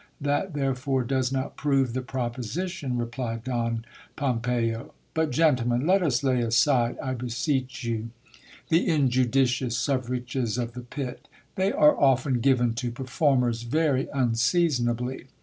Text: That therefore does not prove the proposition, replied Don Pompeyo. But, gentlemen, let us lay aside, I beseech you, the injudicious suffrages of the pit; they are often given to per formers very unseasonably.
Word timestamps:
That 0.19 0.55
therefore 0.55 1.03
does 1.03 1.31
not 1.31 1.55
prove 1.55 1.93
the 1.93 2.01
proposition, 2.01 2.97
replied 2.97 3.43
Don 3.43 3.85
Pompeyo. 4.17 4.93
But, 5.13 5.29
gentlemen, 5.29 5.85
let 5.85 6.01
us 6.01 6.23
lay 6.23 6.41
aside, 6.41 6.97
I 6.97 7.13
beseech 7.13 7.83
you, 7.83 8.09
the 8.69 8.87
injudicious 8.87 9.77
suffrages 9.77 10.57
of 10.57 10.73
the 10.73 10.81
pit; 10.81 11.27
they 11.53 11.71
are 11.71 11.95
often 11.95 12.39
given 12.39 12.73
to 12.81 12.89
per 12.89 13.03
formers 13.05 13.61
very 13.61 14.07
unseasonably. 14.11 15.25